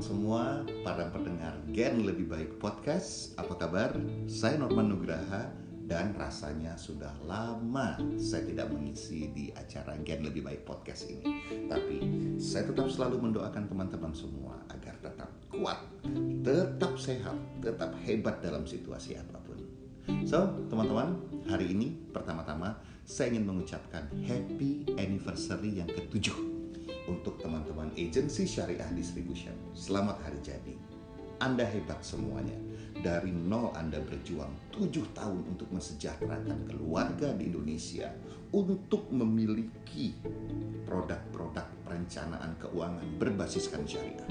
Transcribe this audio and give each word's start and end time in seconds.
teman-teman 0.00 0.16
semua, 0.16 0.44
para 0.80 1.12
pendengar 1.12 1.54
Gen 1.76 2.08
Lebih 2.08 2.24
Baik 2.32 2.50
Podcast. 2.56 3.36
Apa 3.36 3.52
kabar? 3.52 3.92
Saya 4.24 4.56
Norman 4.56 4.96
Nugraha 4.96 5.52
dan 5.84 6.16
rasanya 6.16 6.72
sudah 6.80 7.12
lama 7.28 8.00
saya 8.16 8.48
tidak 8.48 8.72
mengisi 8.72 9.28
di 9.28 9.52
acara 9.52 10.00
Gen 10.00 10.24
Lebih 10.24 10.40
Baik 10.40 10.64
Podcast 10.64 11.04
ini. 11.04 11.44
Tapi 11.68 12.00
saya 12.40 12.72
tetap 12.72 12.88
selalu 12.88 13.28
mendoakan 13.28 13.68
teman-teman 13.68 14.16
semua 14.16 14.56
agar 14.72 14.96
tetap 15.04 15.28
kuat, 15.52 15.84
tetap 16.40 16.96
sehat, 16.96 17.36
tetap 17.60 17.92
hebat 18.00 18.40
dalam 18.40 18.64
situasi 18.64 19.20
apa 19.20 19.36
pun. 19.44 19.60
So, 20.24 20.64
teman-teman, 20.72 21.20
hari 21.44 21.76
ini 21.76 21.92
pertama-tama 22.08 22.80
saya 23.04 23.36
ingin 23.36 23.52
mengucapkan 23.52 24.08
happy 24.24 24.96
anniversary 24.96 25.76
yang 25.76 25.92
ketujuh 25.92 26.49
untuk 27.08 27.40
teman-teman 27.40 27.88
agensi 27.96 28.44
syariah 28.44 28.88
distribution. 28.92 29.54
Selamat 29.72 30.20
hari 30.26 30.40
jadi. 30.44 30.74
Anda 31.40 31.64
hebat 31.64 32.04
semuanya. 32.04 32.56
Dari 33.00 33.32
nol 33.32 33.72
Anda 33.72 33.96
berjuang 34.04 34.76
tujuh 34.76 35.16
tahun 35.16 35.48
untuk 35.48 35.72
mensejahterakan 35.72 36.68
keluarga 36.68 37.32
di 37.32 37.48
Indonesia 37.48 38.12
untuk 38.52 39.08
memiliki 39.08 40.12
produk-produk 40.84 41.64
perencanaan 41.86 42.60
keuangan 42.60 43.08
berbasiskan 43.16 43.88
syariah. 43.88 44.28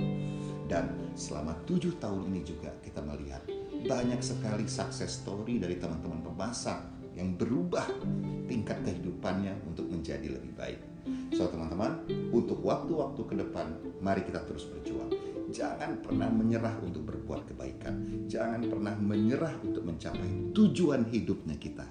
Dan 0.70 1.17
selama 1.17 1.58
tujuh 1.66 1.98
tahun 1.98 2.30
ini 2.30 2.45
juga 2.45 2.70
kita 2.86 3.02
melihat 3.02 3.42
banyak 3.90 4.22
sekali 4.22 4.70
sukses 4.70 5.23
story 5.23 5.58
dari 5.58 5.81
teman-teman 5.81 6.22
pemasak 6.22 6.98
yang 7.20 7.36
berubah 7.36 7.84
tingkat 8.48 8.80
kehidupannya 8.88 9.52
untuk 9.67 9.92
menjadi 9.92 10.39
lebih 10.39 10.56
baik. 10.56 10.80
So 11.36 11.52
teman-teman, 11.52 12.08
untuk 12.31 12.64
waktu-waktu 12.64 13.22
ke 13.28 13.36
depan, 13.36 13.76
mari 14.00 14.23
kita 14.23 14.42
terus 14.48 14.66
berjuang. 14.72 15.11
Jangan 15.50 16.00
pernah 16.06 16.30
menyerah 16.30 16.78
untuk 16.86 17.09
berbuat 17.09 17.50
kebaikan. 17.50 18.26
Jangan 18.30 18.61
pernah 18.70 18.94
menyerah 18.95 19.58
untuk 19.66 19.81
mencapai 19.84 20.53
tujuan 20.53 21.09
hidupnya 21.09 21.58
kita. 21.58 21.86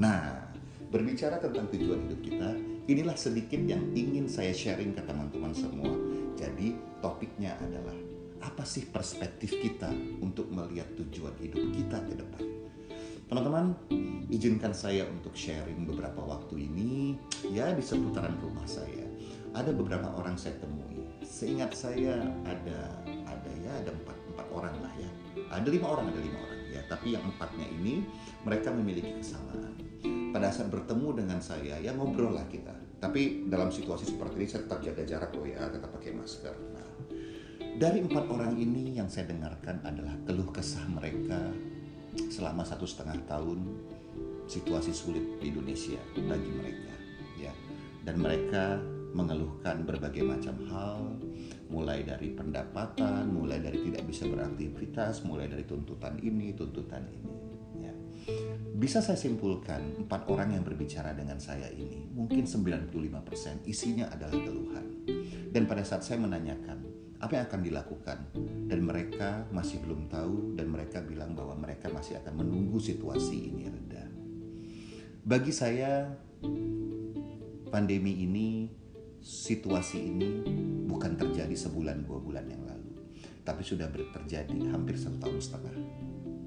Nah, 0.00 0.48
berbicara 0.88 1.36
tentang 1.36 1.68
tujuan 1.72 2.08
hidup 2.08 2.20
kita, 2.24 2.50
inilah 2.88 3.16
sedikit 3.16 3.60
yang 3.68 3.92
ingin 3.92 4.28
saya 4.28 4.56
sharing 4.56 4.96
ke 4.96 5.04
teman-teman 5.04 5.52
semua. 5.52 5.92
Jadi, 6.40 6.72
topiknya 7.04 7.56
adalah 7.60 7.96
apa 8.42 8.64
sih 8.64 8.88
perspektif 8.88 9.54
kita 9.60 9.92
untuk 10.24 10.48
melihat 10.48 10.88
tujuan 10.96 11.36
hidup 11.38 11.62
kita 11.76 11.98
ke 12.08 12.14
depan. 12.16 12.61
Teman-teman, 13.32 13.72
izinkan 14.28 14.76
saya 14.76 15.08
untuk 15.08 15.32
sharing 15.32 15.88
beberapa 15.88 16.20
waktu 16.20 16.68
ini 16.68 17.16
ya 17.48 17.72
di 17.72 17.80
seputaran 17.80 18.36
rumah 18.44 18.68
saya. 18.68 19.08
Ada 19.56 19.72
beberapa 19.72 20.04
orang 20.20 20.36
saya 20.36 20.60
temui. 20.60 21.00
Seingat 21.24 21.72
saya 21.72 22.28
ada 22.44 22.92
ada 23.24 23.50
ya 23.64 23.72
ada 23.72 23.88
empat 23.88 24.20
empat 24.36 24.46
orang 24.52 24.76
lah 24.84 24.92
ya. 25.00 25.08
Ada 25.48 25.64
lima 25.64 25.96
orang 25.96 26.12
ada 26.12 26.20
lima 26.20 26.44
orang 26.44 26.60
ya. 26.76 26.84
Tapi 26.92 27.16
yang 27.16 27.24
empatnya 27.24 27.72
ini 27.72 28.04
mereka 28.44 28.68
memiliki 28.68 29.16
kesamaan. 29.16 29.80
Pada 30.28 30.52
saat 30.52 30.68
bertemu 30.68 31.24
dengan 31.24 31.40
saya 31.40 31.80
ya 31.80 31.96
ngobrol 31.96 32.36
lah 32.36 32.44
kita. 32.52 32.76
Tapi 33.00 33.48
dalam 33.48 33.72
situasi 33.72 34.12
seperti 34.12 34.44
ini 34.44 34.48
saya 34.52 34.68
tetap 34.68 34.84
jaga 34.84 35.08
jarak 35.08 35.32
loh 35.32 35.48
ya, 35.48 35.72
tetap 35.72 35.88
pakai 35.88 36.12
masker. 36.12 36.52
Nah, 36.76 36.88
dari 37.80 38.04
empat 38.04 38.28
orang 38.28 38.60
ini 38.60 39.00
yang 39.00 39.08
saya 39.08 39.32
dengarkan 39.32 39.80
adalah 39.88 40.20
keluh 40.28 40.52
kesah 40.52 40.84
mereka 40.92 41.71
selama 42.28 42.64
satu 42.64 42.84
setengah 42.84 43.16
tahun 43.24 43.64
situasi 44.48 44.92
sulit 44.92 45.40
di 45.40 45.48
Indonesia 45.48 46.00
bagi 46.16 46.50
mereka 46.52 46.94
ya. 47.40 47.52
Dan 48.02 48.20
mereka 48.20 48.82
mengeluhkan 49.12 49.84
berbagai 49.84 50.24
macam 50.24 50.56
hal 50.72 51.00
mulai 51.68 52.00
dari 52.04 52.32
pendapatan 52.32 53.28
mulai 53.28 53.60
dari 53.60 53.80
tidak 53.80 54.08
bisa 54.08 54.24
beraktivitas 54.24 55.24
mulai 55.28 55.48
dari 55.52 55.68
tuntutan 55.68 56.16
ini 56.20 56.56
tuntutan 56.56 57.04
ini 57.12 57.34
ya. 57.84 57.94
Bisa 58.72 59.04
saya 59.04 59.20
simpulkan 59.20 60.04
empat 60.04 60.28
orang 60.32 60.56
yang 60.56 60.64
berbicara 60.64 61.12
dengan 61.12 61.36
saya 61.40 61.68
ini 61.72 62.08
mungkin 62.12 62.48
95% 62.48 63.68
isinya 63.68 64.08
adalah 64.12 64.36
keluhan. 64.36 64.86
Dan 65.52 65.68
pada 65.68 65.84
saat 65.84 66.00
saya 66.00 66.16
menanyakan 66.16 67.01
apa 67.22 67.38
yang 67.38 67.44
akan 67.46 67.62
dilakukan 67.62 68.18
dan 68.66 68.80
mereka 68.82 69.46
masih 69.54 69.78
belum 69.78 70.10
tahu 70.10 70.58
dan 70.58 70.66
mereka 70.66 70.98
bilang 71.06 71.38
bahwa 71.38 71.54
mereka 71.54 71.86
masih 71.86 72.18
akan 72.18 72.42
menunggu 72.42 72.82
situasi 72.82 73.46
ini 73.46 73.70
reda. 73.70 74.10
Bagi 75.22 75.54
saya 75.54 76.10
pandemi 77.70 78.26
ini 78.26 78.66
situasi 79.22 79.98
ini 80.02 80.42
bukan 80.90 81.14
terjadi 81.14 81.54
sebulan 81.54 82.02
dua 82.02 82.18
bulan 82.18 82.42
yang 82.50 82.66
lalu, 82.66 82.90
tapi 83.46 83.62
sudah 83.62 83.86
terjadi 83.94 84.74
hampir 84.74 84.98
satu 84.98 85.22
tahun 85.22 85.38
setengah. 85.38 85.76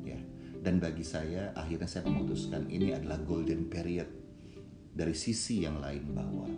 Ya, 0.04 0.20
dan 0.60 0.84
bagi 0.84 1.08
saya 1.08 1.56
akhirnya 1.56 1.88
saya 1.88 2.04
memutuskan 2.12 2.68
ini 2.68 2.92
adalah 2.92 3.24
golden 3.24 3.72
period 3.72 4.12
dari 4.92 5.16
sisi 5.16 5.64
yang 5.64 5.80
lain 5.80 6.12
bahwa 6.12 6.52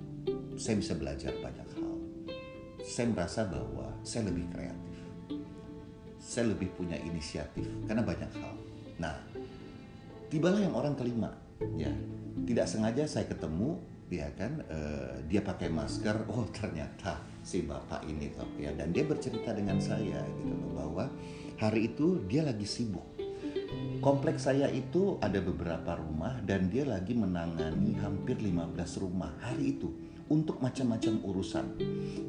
saya 0.58 0.82
bisa 0.82 0.98
belajar 0.98 1.38
banyak 1.38 1.67
saya 2.88 3.12
merasa 3.12 3.44
bahwa 3.44 3.92
saya 4.08 4.32
lebih 4.32 4.48
kreatif. 4.48 4.96
Saya 6.24 6.56
lebih 6.56 6.72
punya 6.72 6.96
inisiatif 6.96 7.68
karena 7.84 8.00
banyak 8.00 8.32
hal. 8.40 8.56
Nah, 8.96 9.16
tibalah 10.32 10.64
yang 10.64 10.72
orang 10.72 10.96
kelima, 10.96 11.36
ya. 11.76 11.92
Tidak 12.48 12.64
sengaja 12.64 13.04
saya 13.04 13.28
ketemu, 13.28 13.76
ya 14.08 14.32
kan, 14.40 14.64
uh, 14.72 15.20
dia 15.28 15.44
pakai 15.44 15.68
masker. 15.68 16.24
Oh 16.32 16.48
ternyata 16.48 17.20
si 17.44 17.68
bapak 17.68 18.08
ini 18.08 18.32
toh, 18.32 18.48
ya. 18.56 18.72
Dan 18.72 18.96
dia 18.96 19.04
bercerita 19.04 19.52
dengan 19.52 19.84
saya 19.84 20.24
gitu 20.40 20.56
loh 20.56 20.72
bahwa 20.72 21.06
hari 21.60 21.92
itu 21.92 22.24
dia 22.24 22.48
lagi 22.48 22.64
sibuk. 22.64 23.04
Kompleks 24.00 24.48
saya 24.48 24.72
itu 24.72 25.20
ada 25.20 25.44
beberapa 25.44 26.00
rumah 26.00 26.40
dan 26.48 26.72
dia 26.72 26.88
lagi 26.88 27.12
menangani 27.12 28.00
hampir 28.00 28.40
15 28.40 29.04
rumah 29.04 29.36
hari 29.44 29.76
itu 29.76 30.07
untuk 30.30 30.60
macam-macam 30.60 31.24
urusan. 31.24 31.66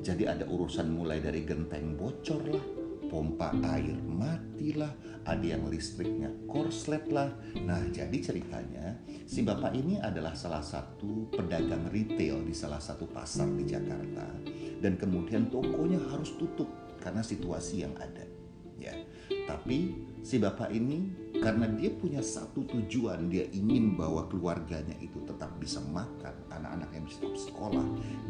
Jadi 0.02 0.24
ada 0.26 0.46
urusan 0.46 0.90
mulai 0.90 1.18
dari 1.18 1.42
genteng 1.42 1.98
bocor 1.98 2.42
lah, 2.46 2.66
pompa 3.10 3.50
air 3.74 3.96
mati 4.02 4.76
lah, 4.76 4.92
ada 5.26 5.42
yang 5.42 5.66
listriknya 5.66 6.30
korslet 6.46 7.08
lah. 7.10 7.32
Nah 7.64 7.82
jadi 7.90 8.14
ceritanya 8.20 9.00
si 9.26 9.42
bapak 9.42 9.74
ini 9.74 9.98
adalah 9.98 10.32
salah 10.32 10.62
satu 10.62 11.28
pedagang 11.32 11.90
retail 11.90 12.44
di 12.44 12.54
salah 12.54 12.80
satu 12.80 13.08
pasar 13.08 13.48
di 13.52 13.64
Jakarta. 13.66 14.26
Dan 14.78 14.94
kemudian 14.94 15.50
tokonya 15.50 15.98
harus 16.14 16.38
tutup 16.38 16.70
karena 17.02 17.20
situasi 17.24 17.82
yang 17.82 17.94
ada. 17.98 18.24
Ya, 18.78 18.94
tapi 19.50 20.06
si 20.22 20.38
bapak 20.38 20.70
ini 20.70 21.10
karena 21.42 21.66
dia 21.66 21.90
punya 21.90 22.22
satu 22.22 22.62
tujuan 22.62 23.26
dia 23.26 23.42
ingin 23.50 23.98
bahwa 23.98 24.30
keluarganya 24.30 24.94
itu 25.02 25.18
bisa 25.58 25.82
makan 25.90 26.32
anak-anaknya 26.54 27.00
bisa 27.04 27.18
tetap 27.20 27.38
sekolah 27.38 27.86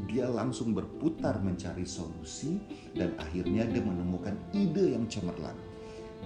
dia 0.09 0.25
langsung 0.25 0.73
berputar 0.73 1.37
mencari 1.45 1.85
solusi 1.85 2.57
dan 2.97 3.13
akhirnya 3.21 3.69
dia 3.69 3.85
menemukan 3.85 4.35
ide 4.57 4.97
yang 4.97 5.05
cemerlang. 5.05 5.55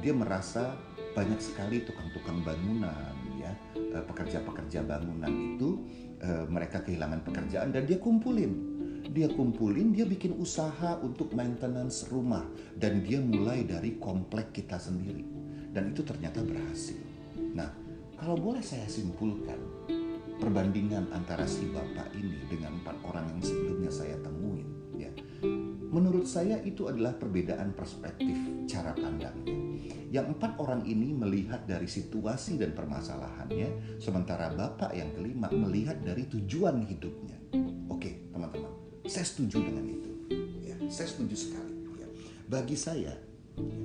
Dia 0.00 0.14
merasa 0.14 0.78
banyak 1.12 1.42
sekali 1.42 1.84
tukang-tukang 1.84 2.40
bangunan 2.46 3.12
ya. 3.36 3.52
Eh, 3.76 4.04
pekerja-pekerja 4.06 4.86
bangunan 4.86 5.28
itu 5.28 5.82
eh, 6.22 6.46
mereka 6.48 6.80
kehilangan 6.80 7.26
pekerjaan 7.26 7.74
dan 7.74 7.84
dia 7.84 7.98
kumpulin. 7.98 8.70
Dia 9.12 9.28
kumpulin, 9.28 9.92
dia 9.92 10.06
bikin 10.06 10.38
usaha 10.38 10.96
untuk 11.02 11.34
maintenance 11.34 12.06
rumah 12.08 12.46
dan 12.78 13.02
dia 13.02 13.18
mulai 13.18 13.66
dari 13.66 13.98
komplek 13.98 14.54
kita 14.54 14.78
sendiri. 14.78 15.26
Dan 15.74 15.90
itu 15.90 16.06
ternyata 16.06 16.40
berhasil. 16.40 16.96
Nah, 17.52 17.68
kalau 18.14 18.38
boleh 18.38 18.62
saya 18.62 18.86
simpulkan 18.86 19.58
perbandingan 20.42 21.14
antara 21.14 21.46
si 21.46 21.70
bapak 21.70 22.10
ini 22.18 22.42
dengan 22.50 22.74
empat 22.82 22.98
orang 23.06 23.30
yang 23.30 23.42
sebelumnya 23.46 23.94
saya 23.94 24.18
temuin, 24.26 24.66
ya, 24.98 25.06
menurut 25.94 26.26
saya 26.26 26.58
itu 26.66 26.90
adalah 26.90 27.14
perbedaan 27.14 27.70
perspektif 27.78 28.34
cara 28.66 28.90
pandangnya. 28.90 29.54
Yang 30.10 30.34
empat 30.34 30.58
orang 30.58 30.82
ini 30.82 31.14
melihat 31.14 31.62
dari 31.62 31.86
situasi 31.86 32.58
dan 32.58 32.74
permasalahannya, 32.74 34.02
sementara 34.02 34.50
bapak 34.50 34.90
yang 34.98 35.14
kelima 35.14 35.46
melihat 35.54 36.02
dari 36.02 36.26
tujuan 36.26 36.90
hidupnya. 36.90 37.38
Oke, 37.86 38.34
teman-teman, 38.34 38.74
saya 39.06 39.22
setuju 39.22 39.62
dengan 39.62 39.86
itu. 39.86 40.10
Ya, 40.58 40.74
saya 40.90 41.06
setuju 41.06 41.38
sekali. 41.38 41.86
Ya. 42.02 42.10
Bagi 42.50 42.74
saya, 42.74 43.14
ya, 43.14 43.78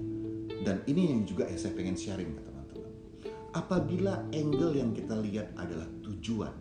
dan 0.66 0.82
ini 0.90 1.14
yang 1.14 1.22
juga 1.24 1.46
saya 1.54 1.72
pengen 1.78 1.94
sharing 1.94 2.34
ke 2.34 2.42
teman-teman. 2.42 2.57
Apabila 3.58 4.22
angle 4.38 4.78
yang 4.78 4.94
kita 4.94 5.18
lihat 5.18 5.58
adalah 5.58 5.90
tujuan 6.06 6.54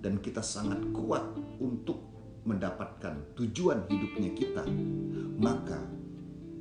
dan 0.00 0.16
kita 0.24 0.40
sangat 0.40 0.80
kuat 0.96 1.20
untuk 1.60 2.00
mendapatkan 2.48 3.36
tujuan 3.36 3.84
hidupnya 3.92 4.32
kita, 4.32 4.64
maka 5.36 5.84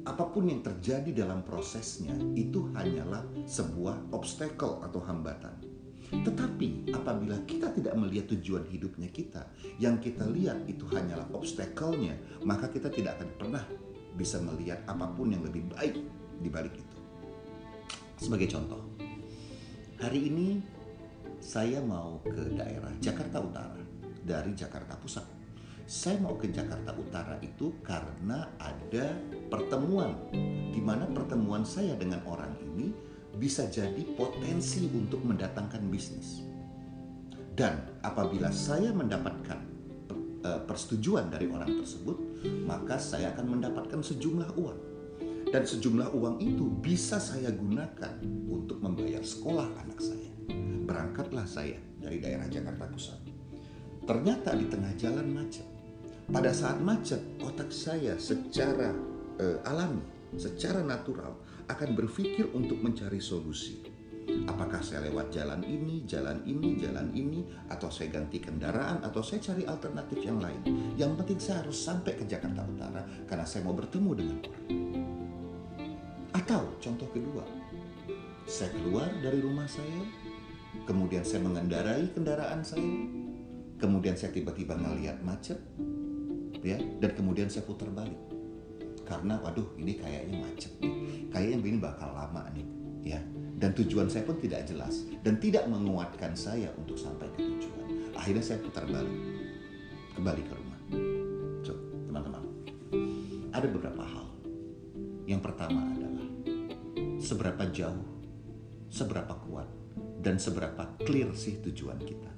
apa 0.03 0.35
pun 0.35 0.51
yang 0.51 0.59
terjadi 0.59 1.23
dalam 1.23 1.47
prosesnya 1.47 2.11
itu 2.35 2.67
hanyalah 2.75 3.23
sebuah 3.47 4.11
obstacle 4.11 4.83
atau 4.83 4.99
hambatan. 4.99 5.55
Tetapi 6.11 6.91
apabila 6.91 7.39
kita 7.47 7.71
tidak 7.71 7.95
melihat 7.95 8.35
tujuan 8.35 8.67
hidupnya 8.67 9.07
kita, 9.07 9.47
yang 9.79 10.03
kita 10.03 10.27
lihat 10.27 10.59
itu 10.67 10.83
hanyalah 10.91 11.31
obstacle-nya, 11.31 12.19
maka 12.43 12.67
kita 12.67 12.91
tidak 12.91 13.15
akan 13.15 13.31
pernah 13.39 13.63
bisa 14.19 14.43
melihat 14.43 14.83
apa 14.91 15.07
pun 15.15 15.31
yang 15.31 15.39
lebih 15.47 15.71
baik 15.71 15.95
di 16.43 16.51
balik 16.51 16.75
itu. 16.75 16.97
Sebagai 18.19 18.51
contoh, 18.51 18.83
hari 19.99 20.31
ini 20.31 20.63
saya 21.43 21.83
mau 21.83 22.23
ke 22.23 22.55
daerah 22.55 22.91
Jakarta 23.03 23.43
Utara 23.43 23.75
dari 24.23 24.55
Jakarta 24.55 24.95
Pusat. 24.95 25.27
Saya 25.83 26.23
mau 26.23 26.39
ke 26.39 26.47
Jakarta 26.47 26.95
Utara 26.95 27.35
itu 27.43 27.75
karena 27.83 28.47
ada 28.55 29.11
pertemuan 29.51 30.15
di 30.71 30.79
mana 30.79 31.03
pertemuan 31.11 31.67
saya 31.67 31.99
dengan 31.99 32.23
orang 32.31 32.55
ini 32.63 32.95
bisa 33.35 33.67
jadi 33.67 33.99
potensi 34.15 34.87
untuk 34.87 35.19
mendatangkan 35.27 35.83
bisnis. 35.91 36.47
Dan 37.51 37.99
apabila 37.99 38.55
saya 38.55 38.95
mendapatkan 38.95 39.59
eh, 40.47 40.61
persetujuan 40.63 41.27
dari 41.27 41.51
orang 41.51 41.75
tersebut, 41.75 42.17
maka 42.63 42.95
saya 42.95 43.35
akan 43.35 43.59
mendapatkan 43.59 43.99
sejumlah 43.99 44.55
uang. 44.55 44.79
Dan 45.49 45.65
sejumlah 45.65 46.13
uang 46.13 46.37
itu 46.45 46.69
bisa 46.77 47.17
saya 47.17 47.49
gunakan 47.49 48.21
untuk 48.53 48.77
membayar 48.85 49.25
sekolah 49.25 49.65
anak 49.81 49.97
saya. 49.97 50.29
Berangkatlah 50.85 51.49
saya 51.49 51.81
dari 51.97 52.21
daerah 52.21 52.45
Jakarta 52.45 52.85
Pusat. 52.85 53.19
Ternyata 54.05 54.53
di 54.53 54.65
tengah 54.69 54.93
jalan 54.93 55.25
macet. 55.33 55.65
Pada 56.29 56.53
saat 56.53 56.77
macet, 56.77 57.41
otak 57.41 57.73
saya 57.73 58.13
secara 58.21 58.93
uh, 59.41 59.57
alami, 59.65 60.05
secara 60.37 60.85
natural 60.85 61.33
akan 61.65 61.97
berpikir 61.97 62.53
untuk 62.53 62.77
mencari 62.85 63.17
solusi. 63.17 63.81
Apakah 64.45 64.85
saya 64.85 65.09
lewat 65.09 65.33
jalan 65.33 65.65
ini, 65.65 66.05
jalan 66.05 66.45
ini, 66.45 66.77
jalan 66.77 67.09
ini, 67.17 67.41
atau 67.73 67.89
saya 67.89 68.13
ganti 68.13 68.37
kendaraan, 68.37 69.01
atau 69.01 69.25
saya 69.25 69.41
cari 69.41 69.65
alternatif 69.65 70.21
yang 70.21 70.37
lain. 70.37 70.93
Yang 70.93 71.11
penting 71.25 71.39
saya 71.41 71.65
harus 71.65 71.81
sampai 71.81 72.13
ke 72.13 72.29
Jakarta 72.29 72.61
Utara 72.69 73.01
karena 73.25 73.45
saya 73.49 73.65
mau 73.65 73.73
bertemu 73.73 74.11
dengan 74.13 74.37
orang. 74.45 74.98
Atau 76.49 76.65
contoh 76.81 77.05
kedua, 77.13 77.45
saya 78.49 78.73
keluar 78.73 79.05
dari 79.21 79.37
rumah 79.37 79.69
saya, 79.69 80.01
kemudian 80.89 81.21
saya 81.21 81.45
mengendarai 81.45 82.09
kendaraan 82.09 82.65
saya, 82.65 83.05
kemudian 83.77 84.17
saya 84.17 84.33
tiba-tiba 84.33 84.73
ngeliat 84.73 85.21
macet, 85.21 85.61
ya 86.65 86.81
dan 87.05 87.13
kemudian 87.13 87.53
saya 87.53 87.69
putar 87.69 87.93
balik. 87.93 88.17
Karena 89.05 89.37
waduh 89.45 89.77
ini 89.77 90.01
kayaknya 90.01 90.41
macet 90.41 90.73
nih 90.81 91.29
kayaknya 91.29 91.69
ini 91.69 91.77
bakal 91.77 92.09
lama 92.17 92.41
nih 92.57 92.65
ya. 93.13 93.21
Dan 93.61 93.77
tujuan 93.77 94.09
saya 94.09 94.25
pun 94.25 94.41
tidak 94.41 94.65
jelas 94.65 95.05
dan 95.21 95.37
tidak 95.37 95.69
menguatkan 95.69 96.33
saya 96.33 96.73
untuk 96.81 96.97
sampai 96.97 97.29
ke 97.37 97.45
tujuan. 97.45 98.09
Akhirnya 98.17 98.41
saya 98.41 98.57
putar 98.57 98.89
balik 98.89 99.21
kembali 100.17 100.41
ke 100.41 100.53
rumah. 100.57 100.81
So 101.61 101.77
teman-teman 102.09 102.41
ada 103.53 103.69
beberapa 103.69 104.01
hal. 104.01 104.25
Yang 105.29 105.45
pertama 105.45 105.88
jauh 107.79 108.07
seberapa 108.91 109.31
kuat 109.47 109.69
dan 110.19 110.35
seberapa 110.35 110.99
clear 111.07 111.31
sih 111.31 111.63
tujuan 111.63 111.99
kita 112.03 112.31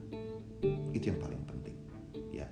itu 0.94 1.10
yang 1.10 1.18
paling 1.18 1.42
penting 1.50 1.52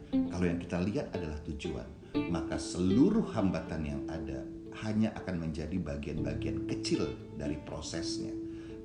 kalau 0.10 0.56
yang 0.56 0.64
kita 0.64 0.80
lihat 0.80 1.12
adalah 1.12 1.36
tujuan, 1.52 1.88
maka 2.32 2.56
seluruh 2.56 3.28
hambatan 3.36 3.82
yang 3.84 4.02
ada 4.08 4.40
hanya 4.88 5.12
akan 5.20 5.36
menjadi 5.36 5.76
bagian-bagian 5.76 6.64
kecil 6.64 7.12
dari 7.36 7.60
prosesnya. 7.60 8.32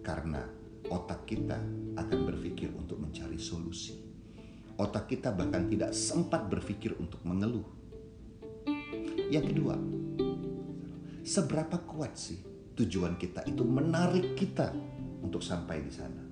Karena 0.03 0.43
otak 0.91 1.31
kita 1.31 1.55
akan 1.95 2.19
berpikir 2.27 2.75
untuk 2.75 2.99
mencari 2.99 3.39
solusi. 3.39 3.95
Otak 4.75 5.07
kita 5.15 5.31
bahkan 5.31 5.71
tidak 5.71 5.95
sempat 5.95 6.51
berpikir 6.51 6.99
untuk 6.99 7.23
mengeluh. 7.23 7.71
Yang 9.31 9.55
kedua, 9.55 9.79
seberapa 11.23 11.79
kuat 11.87 12.19
sih 12.19 12.43
tujuan 12.75 13.15
kita 13.15 13.47
itu 13.47 13.63
menarik 13.63 14.35
kita 14.35 14.75
untuk 15.23 15.41
sampai 15.41 15.79
di 15.83 15.93
sana? 15.95 16.23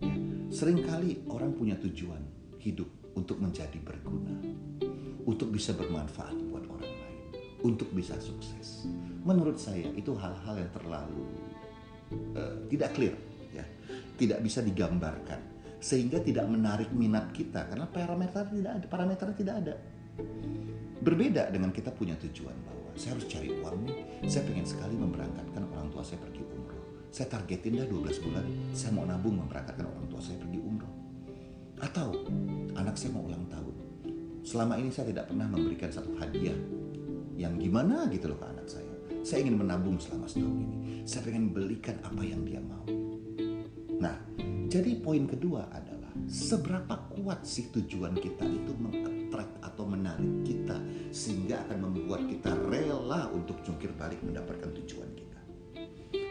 Ya, 0.00 0.14
sering 0.54 0.86
kali 0.86 1.26
orang 1.30 1.54
punya 1.56 1.74
tujuan 1.82 2.22
hidup 2.62 2.86
untuk 3.16 3.40
menjadi 3.40 3.80
berguna, 3.80 4.34
untuk 5.24 5.50
bisa 5.50 5.72
bermanfaat 5.72 6.36
buat 6.52 6.64
orang 6.68 6.84
lain, 6.84 7.18
untuk 7.64 7.90
bisa 7.96 8.14
sukses. 8.20 8.86
Menurut 9.26 9.58
saya 9.58 9.88
itu 9.96 10.12
hal-hal 10.14 10.54
yang 10.60 10.70
terlalu 10.70 11.22
uh, 12.36 12.56
tidak 12.68 12.92
clear, 12.94 13.16
ya, 13.50 13.64
tidak 14.20 14.44
bisa 14.44 14.60
digambarkan, 14.62 15.40
sehingga 15.80 16.20
tidak 16.20 16.44
menarik 16.46 16.92
minat 16.92 17.32
kita 17.32 17.66
karena 17.66 17.88
parameter 17.88 18.44
tidak 18.52 18.72
ada, 18.78 18.86
parameter 18.86 19.28
tidak 19.34 19.54
ada. 19.64 19.74
Berbeda 21.00 21.48
dengan 21.52 21.72
kita 21.72 21.92
punya 21.92 22.16
tujuan 22.20 22.56
bahwa 22.66 22.75
saya 22.96 23.14
harus 23.14 23.26
cari 23.28 23.48
uang 23.52 23.76
nih, 23.84 24.00
saya 24.24 24.42
pengen 24.48 24.66
sekali 24.66 24.96
memberangkatkan 24.96 25.62
orang 25.68 25.88
tua 25.92 26.02
saya 26.02 26.18
pergi 26.24 26.42
umroh. 26.42 26.82
Saya 27.12 27.28
targetin 27.28 27.80
dah 27.80 27.86
12 27.88 28.24
bulan, 28.24 28.44
saya 28.72 28.90
mau 28.96 29.04
nabung 29.04 29.36
memberangkatkan 29.40 29.86
orang 29.86 30.06
tua 30.08 30.20
saya 30.20 30.40
pergi 30.40 30.58
umroh. 30.58 30.92
Atau 31.76 32.24
anak 32.72 32.96
saya 32.96 33.12
mau 33.12 33.28
ulang 33.28 33.44
tahun. 33.52 33.74
Selama 34.40 34.80
ini 34.80 34.88
saya 34.88 35.12
tidak 35.12 35.28
pernah 35.28 35.44
memberikan 35.44 35.92
satu 35.92 36.16
hadiah 36.16 36.56
yang 37.36 37.60
gimana 37.60 38.08
gitu 38.08 38.32
loh 38.32 38.38
ke 38.40 38.46
anak 38.48 38.66
saya. 38.66 38.94
Saya 39.20 39.44
ingin 39.44 39.60
menabung 39.60 40.00
selama 40.00 40.24
setahun 40.24 40.56
ini. 40.56 40.76
Saya 41.04 41.28
ingin 41.34 41.52
belikan 41.52 42.00
apa 42.00 42.22
yang 42.24 42.46
dia 42.46 42.62
mau. 42.62 42.86
Nah, 43.96 44.16
jadi 44.70 44.98
poin 45.02 45.26
kedua 45.26 45.68
adalah 45.72 46.14
seberapa 46.26 46.94
kuat 47.12 47.44
sih 47.46 47.70
tujuan 47.70 48.14
kita 48.18 48.46
itu 48.46 48.72
mengattract 48.78 49.62
atau 49.62 49.84
menarik 49.86 50.42
kita 50.42 50.78
sehingga 51.14 51.62
akan 51.68 51.90
membuat 51.90 52.26
kita 52.26 52.50
untuk 53.46 53.62
jungkir 53.62 53.94
balik 53.94 54.18
mendapatkan 54.26 54.74
tujuan 54.82 55.06
kita. 55.14 55.40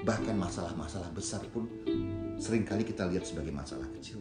Bahkan 0.04 0.36
masalah-masalah 0.36 1.10
besar 1.16 1.40
pun 1.50 1.72
sering 2.36 2.68
kali 2.68 2.84
kita 2.84 3.08
lihat 3.08 3.24
sebagai 3.24 3.56
masalah 3.56 3.88
kecil. 3.96 4.20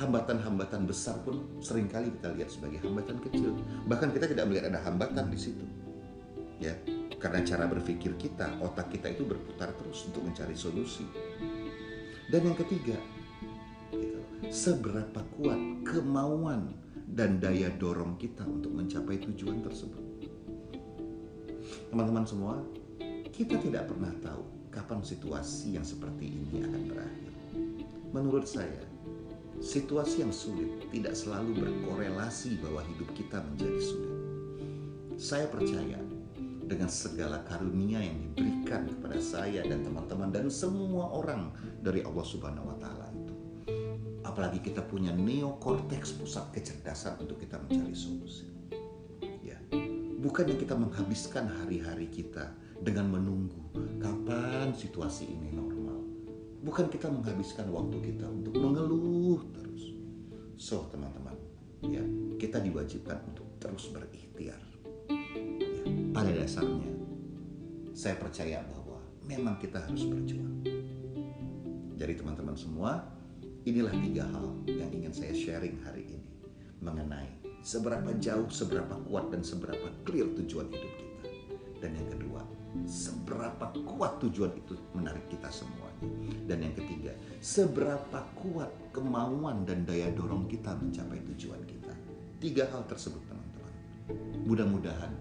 Hambatan-hambatan 0.00 0.88
besar 0.88 1.20
pun 1.20 1.44
sering 1.60 1.86
kali 1.92 2.08
kita 2.16 2.32
lihat 2.32 2.48
sebagai 2.48 2.80
hambatan 2.80 3.20
kecil. 3.20 3.52
Bahkan 3.84 4.16
kita 4.16 4.26
tidak 4.32 4.48
melihat 4.48 4.72
ada 4.72 4.80
hambatan 4.80 5.28
di 5.28 5.36
situ. 5.36 5.64
Ya, 6.56 6.72
karena 7.20 7.44
cara 7.44 7.68
berpikir 7.68 8.16
kita, 8.16 8.56
otak 8.64 8.88
kita 8.88 9.12
itu 9.12 9.28
berputar 9.28 9.72
terus 9.76 10.08
untuk 10.08 10.24
mencari 10.24 10.56
solusi. 10.56 11.04
Dan 12.32 12.40
yang 12.48 12.56
ketiga, 12.56 12.96
gitu, 13.92 14.20
seberapa 14.48 15.20
kuat 15.36 15.60
kemauan 15.84 16.72
dan 17.04 17.36
daya 17.36 17.68
dorong 17.76 18.16
kita 18.16 18.48
untuk 18.48 18.72
mencapai 18.72 19.20
tujuan 19.20 19.60
tersebut. 19.60 20.03
Teman-teman 21.94 22.26
semua, 22.26 22.58
kita 23.30 23.54
tidak 23.62 23.86
pernah 23.86 24.10
tahu 24.18 24.42
kapan 24.74 24.98
situasi 24.98 25.78
yang 25.78 25.86
seperti 25.86 26.26
ini 26.26 26.66
akan 26.66 26.82
berakhir. 26.90 27.32
Menurut 28.10 28.50
saya, 28.50 28.82
situasi 29.62 30.26
yang 30.26 30.34
sulit 30.34 30.90
tidak 30.90 31.14
selalu 31.14 31.54
berkorelasi 31.54 32.58
bahwa 32.58 32.82
hidup 32.90 33.06
kita 33.14 33.38
menjadi 33.46 33.78
sulit. 33.78 34.16
Saya 35.14 35.46
percaya 35.46 36.02
dengan 36.66 36.90
segala 36.90 37.46
karunia 37.46 38.02
yang 38.02 38.18
diberikan 38.34 38.90
kepada 38.90 39.22
saya 39.22 39.62
dan 39.62 39.86
teman-teman 39.86 40.34
dan 40.34 40.50
semua 40.50 41.14
orang 41.14 41.54
dari 41.78 42.02
Allah 42.02 42.26
Subhanahu 42.26 42.74
wa 42.74 42.76
taala 42.82 43.06
itu. 43.14 43.34
Apalagi 44.26 44.58
kita 44.66 44.82
punya 44.82 45.14
neokortex 45.14 46.18
pusat 46.18 46.50
kecerdasan 46.50 47.22
untuk 47.22 47.38
kita 47.38 47.54
mencari 47.54 47.94
solusi. 47.94 48.53
Bukan 50.24 50.48
yang 50.48 50.56
kita 50.56 50.72
menghabiskan 50.72 51.44
hari-hari 51.52 52.08
kita 52.08 52.48
dengan 52.80 53.12
menunggu 53.12 53.60
kapan 54.00 54.72
situasi 54.72 55.28
ini 55.28 55.52
normal 55.52 55.84
bukan 56.64 56.88
kita 56.88 57.12
menghabiskan 57.12 57.68
waktu 57.68 58.00
kita 58.00 58.24
untuk 58.24 58.56
mengeluh 58.56 59.44
terus. 59.52 59.92
So, 60.56 60.88
teman-teman, 60.88 61.36
ya, 61.84 62.00
kita 62.40 62.64
diwajibkan 62.64 63.20
untuk 63.28 63.60
terus 63.60 63.92
berikhtiar. 63.92 64.58
Ya, 65.12 65.84
pada 66.16 66.32
dasarnya, 66.32 66.88
saya 67.92 68.16
percaya 68.16 68.64
bahwa 68.64 68.96
memang 69.28 69.60
kita 69.60 69.84
harus 69.84 70.08
berjuang. 70.08 70.64
Jadi 72.00 72.12
teman-teman 72.16 72.56
semua, 72.56 73.04
inilah 73.68 73.92
tiga 74.00 74.24
hal 74.32 74.56
yang 74.64 74.88
ingin 74.88 75.12
saya 75.12 75.36
sharing 75.36 75.76
hari 75.84 76.08
ini 76.08 76.32
mengenai 76.80 77.43
seberapa 77.64 78.12
jauh, 78.20 78.46
seberapa 78.52 78.92
kuat, 79.08 79.32
dan 79.32 79.40
seberapa 79.40 79.88
clear 80.04 80.28
tujuan 80.36 80.68
hidup 80.68 80.92
kita. 81.00 81.24
Dan 81.80 81.96
yang 81.96 82.08
kedua, 82.12 82.44
seberapa 82.84 83.72
kuat 83.88 84.20
tujuan 84.20 84.52
itu 84.52 84.76
menarik 84.92 85.24
kita 85.32 85.48
semuanya. 85.48 86.04
Dan 86.44 86.60
yang 86.60 86.74
ketiga, 86.76 87.16
seberapa 87.40 88.20
kuat 88.36 88.68
kemauan 88.92 89.64
dan 89.64 89.88
daya 89.88 90.12
dorong 90.12 90.44
kita 90.44 90.76
mencapai 90.76 91.24
tujuan 91.34 91.64
kita. 91.64 91.96
Tiga 92.36 92.68
hal 92.68 92.84
tersebut 92.84 93.24
teman-teman. 93.24 93.74
Mudah-mudahan 94.44 95.12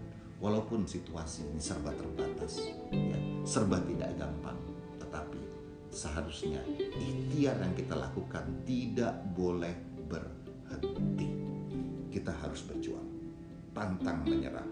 walaupun 0.43 0.83
situasi 0.83 1.47
ini 1.47 1.63
serba 1.63 1.95
terbatas, 1.95 2.59
ya, 2.91 3.17
serba 3.47 3.79
tidak 3.87 4.11
gampang, 4.19 4.59
tetapi 4.99 5.39
seharusnya 5.87 6.59
ikhtiar 6.99 7.55
yang 7.63 7.71
kita 7.71 7.95
lakukan 7.95 8.43
tidak 8.67 9.15
boleh 9.31 9.71
berhenti. 10.11 11.42
Kita 12.13 12.29
harus 12.29 12.61
berjuang, 12.69 13.09
pantang 13.73 14.21
menyerah, 14.21 14.69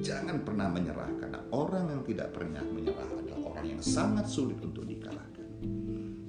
Jangan 0.00 0.40
pernah 0.48 0.72
menyerah 0.72 1.12
karena 1.20 1.40
orang 1.52 1.92
yang 1.92 2.02
tidak 2.08 2.32
pernah 2.32 2.64
menyerah 2.64 3.04
adalah 3.20 3.52
orang 3.52 3.76
yang 3.76 3.82
sangat 3.84 4.24
sulit 4.24 4.56
untuk 4.64 4.88
dikalahkan. 4.88 5.44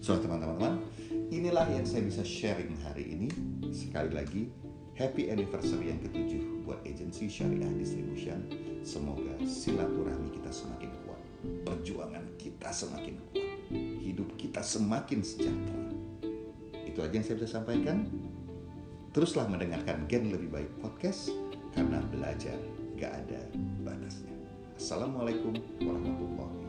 So 0.03 0.19
teman-teman, 0.19 0.83
inilah 1.31 1.63
yang 1.71 1.87
saya 1.87 2.03
bisa 2.03 2.19
sharing 2.27 2.75
hari 2.83 3.15
ini. 3.15 3.27
Sekali 3.71 4.11
lagi, 4.11 4.51
happy 4.99 5.31
anniversary 5.31 5.95
yang 5.95 6.03
ketujuh 6.03 6.67
buat 6.67 6.83
agensi 6.83 7.31
Syariah 7.31 7.71
Distribution. 7.79 8.43
Semoga 8.83 9.39
silaturahmi 9.47 10.35
kita 10.35 10.51
semakin 10.51 10.91
kuat, 11.07 11.21
perjuangan 11.63 12.27
kita 12.35 12.75
semakin 12.75 13.15
kuat, 13.31 13.49
hidup 14.03 14.35
kita 14.35 14.59
semakin 14.59 15.23
sejahtera. 15.23 15.79
Itu 16.83 16.99
aja 16.99 17.13
yang 17.15 17.23
saya 17.23 17.39
bisa 17.39 17.49
sampaikan. 17.55 18.03
Teruslah 19.15 19.47
mendengarkan 19.47 20.11
Gen 20.11 20.27
Lebih 20.27 20.51
Baik 20.51 20.71
Podcast 20.83 21.31
karena 21.71 22.03
belajar 22.11 22.59
gak 22.99 23.15
ada 23.23 23.47
batasnya. 23.87 24.35
Assalamualaikum 24.75 25.55
warahmatullahi. 25.79 26.64